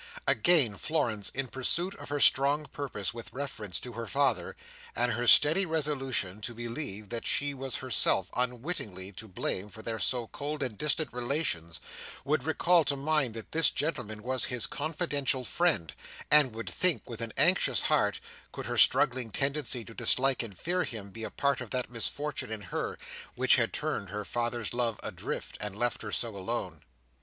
Again, 0.25 0.77
Florence, 0.77 1.29
in 1.29 1.47
pursuit 1.47 1.93
of 1.93 2.09
her 2.09 2.19
strong 2.19 2.65
purpose 2.71 3.13
with 3.13 3.31
reference 3.31 3.79
to 3.81 3.93
her 3.93 4.07
father, 4.07 4.55
and 4.95 5.11
her 5.11 5.27
steady 5.27 5.63
resolution 5.63 6.41
to 6.41 6.55
believe 6.55 7.09
that 7.09 7.27
she 7.27 7.53
was 7.53 7.75
herself 7.75 8.31
unwittingly 8.35 9.11
to 9.11 9.27
blame 9.27 9.69
for 9.69 9.83
their 9.83 9.99
so 9.99 10.25
cold 10.25 10.63
and 10.63 10.75
distant 10.75 11.13
relations, 11.13 11.79
would 12.25 12.45
recall 12.45 12.83
to 12.85 12.95
mind 12.95 13.35
that 13.35 13.51
this 13.51 13.69
gentleman 13.69 14.23
was 14.23 14.45
his 14.45 14.65
confidential 14.65 15.45
friend, 15.45 15.93
and 16.31 16.55
would 16.55 16.67
think, 16.67 17.07
with 17.07 17.21
an 17.21 17.31
anxious 17.37 17.83
heart, 17.83 18.19
could 18.51 18.65
her 18.65 18.77
struggling 18.79 19.29
tendency 19.29 19.85
to 19.85 19.93
dislike 19.93 20.41
and 20.41 20.57
fear 20.57 20.83
him 20.83 21.11
be 21.11 21.23
a 21.23 21.29
part 21.29 21.61
of 21.61 21.69
that 21.69 21.91
misfortune 21.91 22.49
in 22.51 22.61
her, 22.63 22.97
which 23.35 23.55
had 23.57 23.71
turned 23.71 24.09
her 24.09 24.25
father's 24.25 24.73
love 24.73 24.99
adrift, 25.03 25.57
and 25.61 25.75
left 25.75 26.01
her 26.01 26.11
so 26.11 26.35
alone? 26.35 26.81